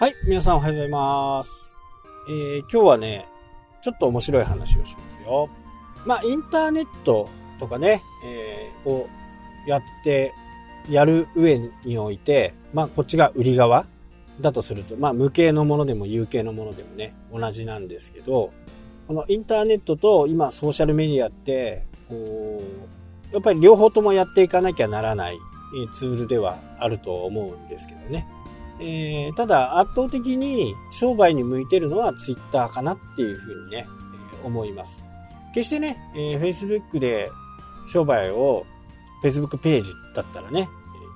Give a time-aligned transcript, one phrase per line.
[0.00, 1.76] はい、皆さんおはようございます。
[2.28, 3.26] えー、今日はね、
[3.82, 5.50] ちょっと面白い話をしますよ。
[6.06, 7.28] まあ、インターネット
[7.58, 9.08] とかね、えー、を
[9.66, 10.32] やって、
[10.88, 13.86] やる上において、まあ、こっちが売り側
[14.40, 18.52] だとすると、まあ、無形のものでも有形のものでもね、同じなんですけど、
[19.08, 22.62] このインターネットと今ソーシャルメディアって、こ
[23.32, 25.40] うやっぱり両方ともやっていかなきゃならない
[25.92, 28.28] ツールではあると思うんですけどね。
[28.80, 33.86] えーただ圧倒的に商売に向いてるのはツイッターかなっていうふうにね、
[34.40, 35.04] えー思います。
[35.54, 37.30] 決してね、えー Facebook で
[37.92, 38.64] 商売を
[39.22, 40.68] Facebook ページだったらね、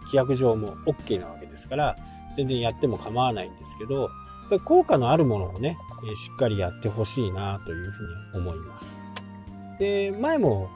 [0.06, 1.97] 規約上も OK なわけですから、
[2.37, 4.09] 全然やっても構わないんですけど、やっ
[4.51, 8.98] ぱり効果のあるものをね、えーしっかりやってほしいなというふうに思います。
[9.79, 10.69] で、前も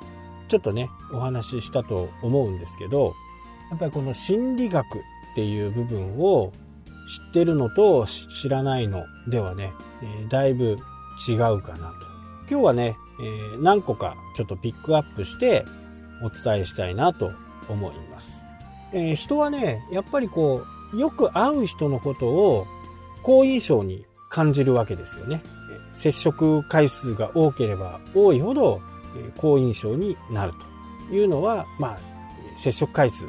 [0.48, 3.14] ちょっとね、お話ししたと思うんですけど、
[3.70, 5.00] やっぱりこの心理学っ
[5.34, 6.52] ていう部分を
[7.06, 10.78] 知ってるのと知らないのではね、えだいぶ
[11.28, 12.06] 違うかなと。
[12.50, 15.64] 今日はね、えー何個かちょっとピックアップして
[16.22, 17.32] お伝えしたいなと
[17.68, 18.42] 思います。
[18.92, 22.66] えー人はね、やっぱりこう、よく会う人のことを
[23.22, 25.42] 好印象に感じるわけですよね。
[25.92, 28.80] 接触回数が多ければ多いほど、
[29.38, 30.52] 好印象になる
[31.08, 31.98] というのは、まあ、
[32.58, 33.26] 接触回数、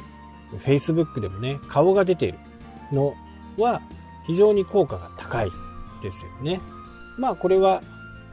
[0.64, 2.38] Facebook でもね、顔が出ている
[2.92, 3.14] の
[3.58, 3.82] は
[4.26, 5.50] 非常に効果が高い
[6.02, 6.60] ですよね。
[7.18, 7.82] まあこれは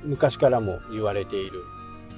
[0.04, 1.64] 昔からも言われている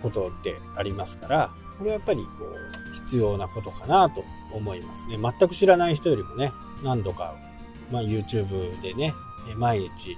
[0.01, 5.17] ことでありますから、これはやっぱりこう必要なことかなと思いますね。
[5.17, 6.51] 全く知らない人よりもね、
[6.83, 7.35] 何度か、
[7.91, 9.13] まあ、YouTube でね、
[9.55, 10.17] 毎日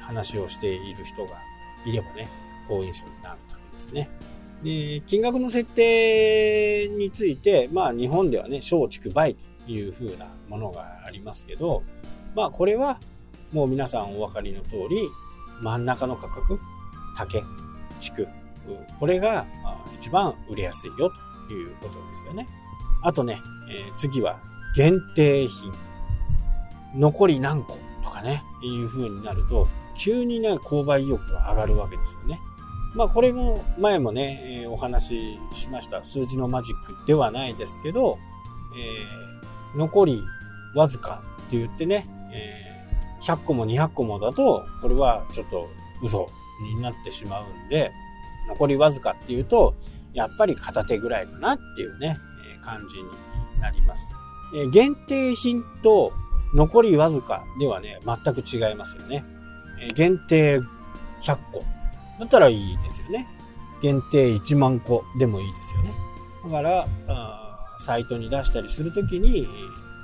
[0.00, 1.38] 話をしている人が
[1.84, 2.28] いればね、
[2.68, 4.10] 好印象になるとですね。
[4.62, 9.34] で、金額の設定について、まあ日本ではね、松竹梅
[9.66, 11.82] という風なものがありますけど、
[12.36, 13.00] まあこれは
[13.52, 15.08] もう皆さんお分かりの通り、
[15.62, 16.60] 真ん中の価格、
[17.16, 17.42] 竹、
[18.00, 18.28] 竹、
[19.00, 19.46] これが
[19.98, 21.10] 一番売れやすいよ
[21.48, 22.46] ということですよね。
[23.02, 24.38] あとね、えー次は
[24.76, 25.72] 限定品。
[26.94, 32.38] 残り何個とかね、いう風になると、急にね、購買意欲が上がるわけですよね。
[32.94, 38.18] まあこれも前もね、えーお話ししました数字のマジックではないですけど、
[38.76, 40.22] えー残り
[40.74, 42.76] わずかって言ってね、え
[43.22, 45.68] 100個も200個もだと、これはちょっと
[46.02, 46.28] 嘘
[46.62, 47.92] になってしまうんで、
[48.48, 49.74] 残りわずかっていうと、
[50.12, 52.16] やっぱり片手ぐらいかなっていうね、
[52.58, 54.04] え感じになります。
[54.54, 56.12] え限定品と
[56.54, 59.24] 残りわずかではね、全く違いますよね。
[59.80, 60.60] え限定
[61.22, 61.64] 100個
[62.20, 63.26] だったらいいですよね。
[63.82, 65.92] 限定1万個でもいいですよね。
[66.44, 66.86] だから、
[67.80, 69.42] サイトに出したりするときに、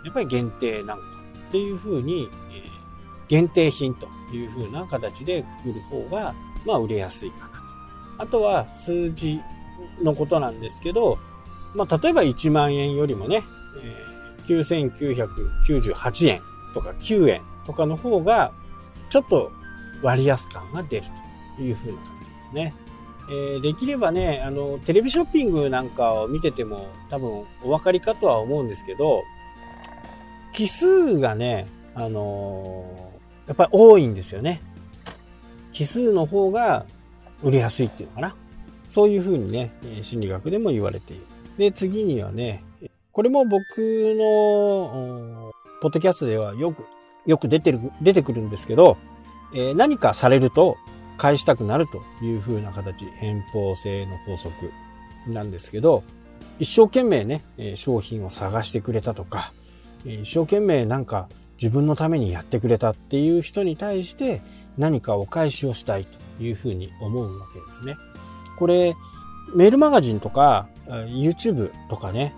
[0.04, 1.21] やっぱり限定何個
[1.52, 2.62] っていう風に、え
[3.28, 8.24] 限定品という風な形でくくる方が、まあ売れやすいかなと。
[8.24, 9.38] あとは数字
[10.02, 11.18] のことなんですけど、
[11.74, 13.44] まあ例えば1万円よりもね、
[13.82, 16.40] え9998円
[16.72, 18.52] とか9円とかの方が、
[19.10, 19.52] ちょっと
[20.02, 21.06] 割安感が出る
[21.58, 22.14] という風な形で
[22.48, 22.74] すね。
[23.30, 29.22] えできればね、あの、テレビショッピングなんかを見てても多分お分かりかとは思うんですけど、
[30.52, 33.12] 奇数がね、あのー
[33.48, 34.62] やっぱり多いんですよね。
[35.72, 36.86] 奇数の方が
[37.42, 38.36] 売れやすいっていうのかな。
[38.88, 41.24] そういうふうにね、心理学でも言われている。
[41.58, 42.62] で、次にはね、
[43.10, 46.84] これも僕の、ポッドキャストではよく、
[47.26, 48.96] よく出てる、出てくるんですけど、
[49.54, 50.76] えー何かされると
[51.18, 54.70] 返したくなるというふうな形、偏方性の法則
[55.26, 56.04] なんですけど、
[56.58, 59.52] 一生懸命ね、商品を探してくれたとか、
[60.04, 61.28] 一生懸命なんか
[61.60, 64.42] 自分のためにやってくれたっていう人に対して
[64.78, 66.06] 何かお返しをしたい
[66.38, 67.96] というふうに思うわけですね。
[68.58, 68.94] これ、
[69.54, 72.34] メールマガジンとか、YouTube とかね、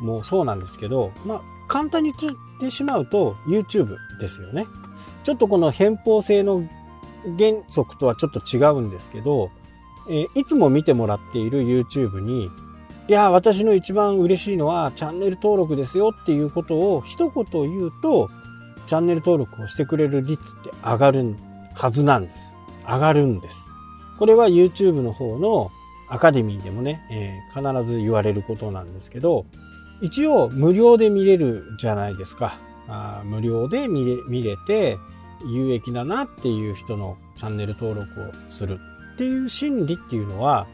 [0.00, 4.66] もうそうなんですけど、まあ、簡単に言ってしまうと YouTube ですよね。
[5.24, 6.68] ちょっとこの偏方性の
[7.38, 9.50] 原則とはちょっと違うんですけど、
[10.08, 12.50] えいつも見てもらっている YouTube に、
[13.08, 18.30] いや、私の一番嬉しいのはチャンネル登録ですよっていうことを一言言うと、
[18.88, 21.36] チャンネル登録をしてくれる率って上がる
[21.74, 22.56] はずなんです。
[22.84, 23.58] 上がるんです。
[24.18, 25.70] これは YouTube の方の
[26.08, 29.46] アカデミーでもね、えー必ず言われることなんですけど、
[30.00, 32.58] 一応無料で見れるじゃないですか。
[32.88, 34.98] あ無料で見れ見れて
[35.44, 38.78] 有益だなっていう人のチャンネル登録をする
[39.14, 40.66] っていう心理っていうのは、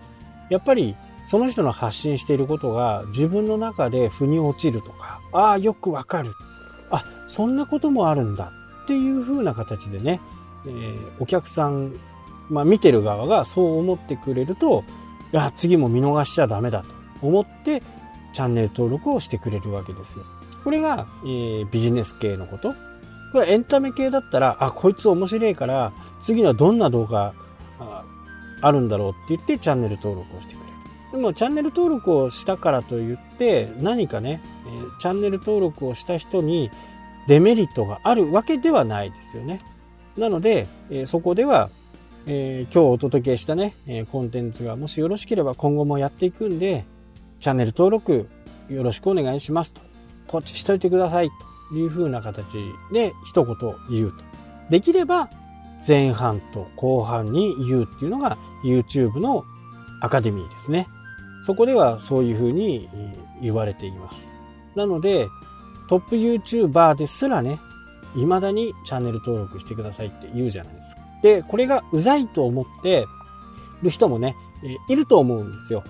[0.50, 0.96] やっぱり
[1.28, 6.32] その人の発信していることが自分の中で腑に落ちるとか、ああ、よくわかる。
[6.90, 10.20] あ、そんなこともあるんだってっていう風な形でね、
[10.66, 11.94] えー、お客さん、
[12.50, 14.84] まあ見てる側がそう思ってくれると、
[15.32, 17.82] いや、次も見逃しちゃダメだと思って、
[18.32, 20.24] チャンネル登録をしてくれるわけですよ。
[20.64, 22.74] これが、えー、ビジネス系のこと。
[23.32, 25.92] これエンタメ系だったら、あ、こいつ面白いから、
[26.22, 27.34] 次はどんな動画
[28.60, 30.62] あるんだろうって言ってチャンネル登録をしてくれる。
[31.12, 36.70] でもチャンネル登録をしたからといって何かね、え、チャンネル登録をした人に
[37.29, 39.61] デメリットがあるわけではないですよね。
[40.17, 41.70] なので、え、そこでは、
[42.26, 46.85] え、今日お届けしたね、えコンテンツがもしよろしければ今後もやっていくんで、
[47.41, 48.29] チャンネル登録
[48.70, 49.82] よろしくお願いしますと。
[50.29, 51.31] ポチしといてください
[51.70, 52.47] という風な形
[52.93, 53.56] で一言
[53.91, 54.25] 言うと。
[54.70, 55.29] できれば
[55.87, 59.44] 前半と後半に言うっていうのが YouTube の
[60.00, 60.88] アカデミーですね。
[61.43, 62.89] そこではそういう風に
[63.41, 64.29] 言われています。
[64.75, 65.29] なので、
[65.89, 67.59] トップ YouTuber ですらね、
[68.15, 71.03] 未だにチャンネル登録してくださいって言うじゃないですか。
[71.23, 73.06] で、これがうざいと思って
[73.83, 74.37] る人もね、
[74.89, 75.83] いると思うんですよ。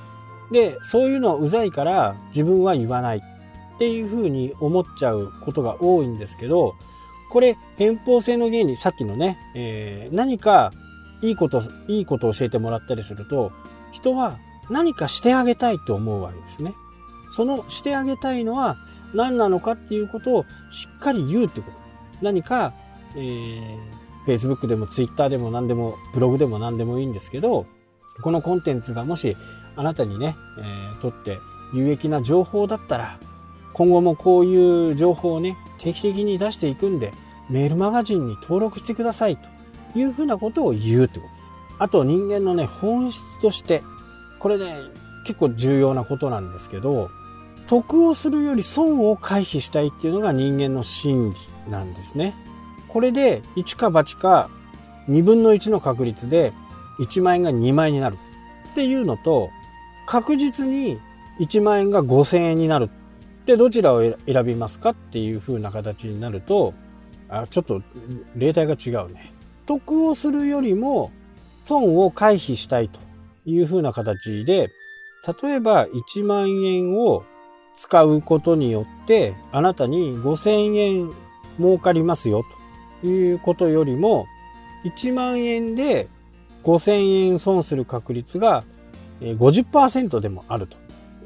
[0.51, 6.75] で、そういうのはうざいから自分は言わないっていう風に思っちゃうことが多いんですけど、
[7.31, 10.71] これ、偏方性の原理、さっきのね、えー、何か
[11.23, 13.53] いいこと、いいことを教えてもらったりすると、
[13.91, 14.39] 人は
[14.71, 16.75] 何かしてあげたいと思うわけですね。
[17.31, 18.77] そのしてあげたいのは
[19.15, 21.77] 何なのかっていうことをしっかり言うってこと。
[22.23, 22.73] 何か、
[23.17, 23.79] えー、
[24.27, 27.67] Facebook でも Twitter でも何でも、ブログでも何でもいいんですけど、
[28.23, 29.37] このコンテンツがもし
[29.77, 31.39] あなたにね、えー、とって
[31.75, 33.19] 有益な情報だったら、
[33.73, 37.13] 今後もこういう情報をね、定期的に出していくんで、
[37.49, 41.33] メールマガジンに登録してくださいというふうなことを言うってこと。
[41.83, 43.83] あと人間のね、本質として、
[44.43, 44.77] これね、
[45.25, 47.11] 結構重要なことなんですけど、
[47.69, 52.35] 得をするより損を回避したいっていうのが人間の心理なんですね。
[52.89, 54.51] これで1か8か
[55.09, 56.53] 2分の1の確率で
[56.99, 58.19] 1万円が2万円になる
[58.73, 59.51] っていうのと、
[60.07, 60.99] 確実に
[61.39, 62.91] 1万円が5000円になる
[63.47, 66.75] で、どちらを選びますかっていう風な形になると、
[67.29, 67.81] あ、ちょっと
[68.35, 69.33] 例題が違うね。
[69.67, 71.13] 得をするよりも
[71.65, 72.99] 損を回避したいと
[73.45, 74.71] いう風な形で、
[75.43, 77.25] 例えば1万円を
[77.77, 81.13] 使うことによって、あなたに5000円
[81.59, 82.45] 儲かりますよ
[83.03, 84.27] ということよりも、
[84.85, 86.09] 1万円で
[86.65, 88.65] 5000円損する確率が
[89.21, 90.77] 50%でもあると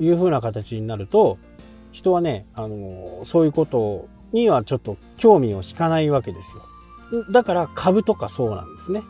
[0.00, 1.38] いう風な形になると、
[1.92, 6.62] 人はね、あの、そういうことにはちょっと興味を引かないわけですよ。
[7.32, 9.02] だから株とかそうなんですね。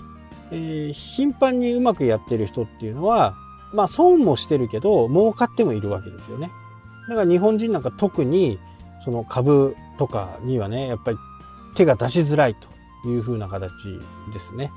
[0.50, 3.34] えー、頻繁にうまくやってる人っていうのは、
[3.72, 6.50] まあ損もしてるけど、儲かってもいるわけですよね。
[7.08, 8.58] だから日本人なんか特に、
[9.04, 11.18] その株とかにはね、やっぱり
[11.74, 12.56] 手が出しづらい
[13.02, 13.70] という風な形
[14.32, 14.72] ですね。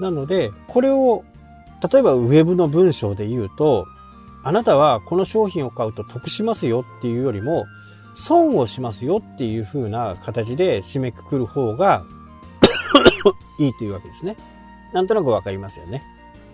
[0.00, 1.24] なので、これを、
[1.92, 3.86] 例えばウェブの文章で言うと、
[4.42, 7.66] あなたはこの商品を買うと得しますよっていうよりも、
[8.14, 12.04] 損をしますよっていう風な形で締めくくる方が
[13.60, 14.36] いいというわけですね。
[14.92, 16.02] なんとなくわかりますよね。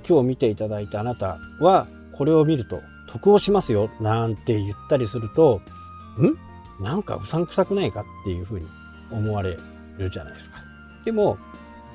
[0.09, 2.81] 今日見ていただいたあなたは、これを見ると
[3.13, 5.61] 得をしますよなんて言ったりすると、
[6.19, 6.83] ん？
[6.83, 8.67] なんかうさんくさくないかっていう風に
[9.11, 9.57] 思われ
[9.99, 10.57] るじゃないですか。
[11.05, 11.39] でも、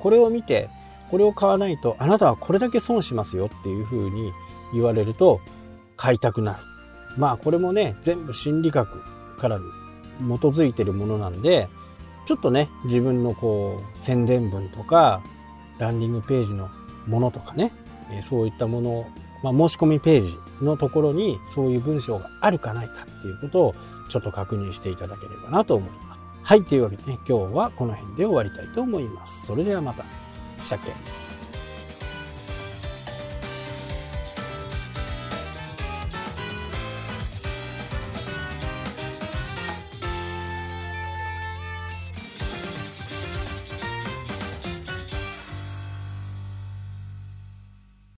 [0.00, 0.68] これを見て、
[1.10, 4.32] これを買わないとあなたはこれだけ損しますよっていう風に
[4.72, 5.40] 言われると、
[5.96, 6.58] 買いたくなる。
[7.18, 8.88] まあこれもね、全部心理学
[9.36, 9.62] から基
[10.46, 11.68] づいてるものなんで、
[12.26, 15.22] ちょっとね、自分のこう、宣伝文とか、
[15.80, 16.68] ランディングページの
[17.06, 17.72] ものとかね、
[18.12, 19.06] えそういったもの、
[19.42, 23.74] まあ、申し込みページのところにそういう文章があるかないかっていうことを
[24.08, 26.20] ちょっと確認していただければなと思います。
[26.42, 29.46] はい、というわけでね、今日はこの辺で終わりたいと思います。
[29.46, 30.04] それではまた。
[30.64, 31.29] したっけ？